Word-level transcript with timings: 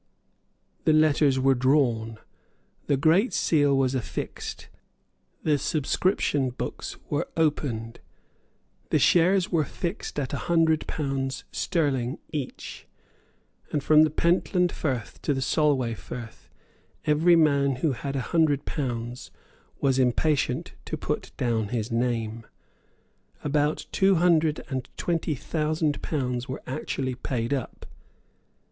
The 0.85 0.93
letters 0.93 1.37
were 1.39 1.53
drawn; 1.53 2.17
the 2.87 2.97
Great 2.97 3.33
Seal 3.33 3.77
was 3.77 3.93
affixed; 3.93 4.67
the 5.43 5.59
subscription 5.59 6.49
books 6.49 6.97
were 7.11 7.27
opened; 7.37 7.99
the 8.89 8.97
shares 8.97 9.51
were 9.51 9.63
fixed 9.63 10.17
at 10.19 10.33
a 10.33 10.37
hundred 10.49 10.87
pounds 10.87 11.43
sterling 11.51 12.17
each; 12.31 12.87
and 13.71 13.83
from 13.83 14.01
the 14.01 14.09
Pentland 14.09 14.71
Firth 14.71 15.21
to 15.21 15.35
the 15.35 15.39
Solway 15.41 15.93
Firth 15.93 16.49
every 17.05 17.35
man 17.35 17.75
who 17.85 17.91
had 17.91 18.15
a 18.15 18.21
hundred 18.21 18.65
pounds 18.65 19.29
was 19.81 19.99
impatient 19.99 20.73
to 20.85 20.97
put 20.97 21.31
down 21.37 21.67
his 21.67 21.91
name. 21.91 22.47
About 23.43 23.85
two 23.91 24.15
hundred 24.15 24.65
and 24.67 24.89
twenty 24.97 25.35
thousand 25.35 26.01
pounds 26.01 26.49
were 26.49 26.63
actually 26.65 27.13
paid 27.13 27.53
up. 27.53 27.85